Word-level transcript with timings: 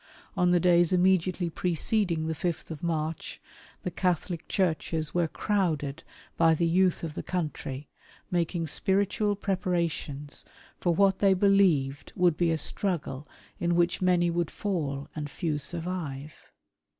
On 0.35 0.49
the 0.49 0.59
days 0.59 0.91
imme 0.91 1.19
diately 1.19 1.53
preceding 1.53 2.25
the 2.25 2.33
5tli 2.33 2.81
March, 2.81 3.39
the 3.83 3.91
Catholic 3.91 4.47
churches 4.47 5.13
were 5.13 5.27
crowded 5.27 6.03
by 6.37 6.55
the 6.55 6.65
youth 6.65 7.03
of 7.03 7.13
the 7.13 7.21
country, 7.21 7.87
making 8.31 8.65
spiritual 8.65 9.35
prepara 9.35 9.87
tions 9.91 10.43
for 10.79 10.95
what 10.95 11.19
they 11.19 11.35
believed 11.35 12.13
would 12.15 12.35
be 12.35 12.49
a 12.49 12.57
struggle 12.57 13.27
in 13.59 13.75
which 13.75 14.01
many 14.01 14.31
would 14.31 14.47
Ml 14.47 15.07
and 15.15 15.29
few 15.29 15.59
survive. 15.59 16.33